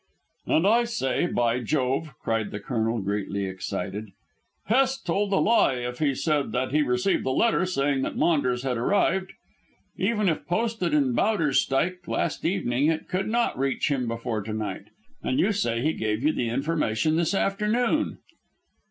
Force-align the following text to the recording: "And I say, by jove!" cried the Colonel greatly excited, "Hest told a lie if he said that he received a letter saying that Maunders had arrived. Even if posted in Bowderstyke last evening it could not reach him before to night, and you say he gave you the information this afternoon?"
"And 0.47 0.65
I 0.65 0.85
say, 0.85 1.27
by 1.27 1.59
jove!" 1.59 2.15
cried 2.23 2.49
the 2.49 2.59
Colonel 2.59 3.03
greatly 3.03 3.45
excited, 3.45 4.09
"Hest 4.65 5.05
told 5.05 5.31
a 5.31 5.35
lie 5.35 5.75
if 5.75 5.99
he 5.99 6.15
said 6.15 6.51
that 6.53 6.71
he 6.71 6.81
received 6.81 7.23
a 7.23 7.29
letter 7.29 7.67
saying 7.67 8.01
that 8.01 8.17
Maunders 8.17 8.63
had 8.63 8.77
arrived. 8.79 9.33
Even 9.97 10.27
if 10.27 10.47
posted 10.47 10.95
in 10.95 11.13
Bowderstyke 11.13 12.07
last 12.07 12.43
evening 12.45 12.87
it 12.87 13.07
could 13.09 13.27
not 13.29 13.59
reach 13.59 13.91
him 13.91 14.07
before 14.07 14.41
to 14.41 14.53
night, 14.53 14.85
and 15.21 15.39
you 15.39 15.51
say 15.51 15.81
he 15.81 15.93
gave 15.93 16.23
you 16.23 16.33
the 16.33 16.49
information 16.49 17.15
this 17.15 17.35
afternoon?" 17.35 18.17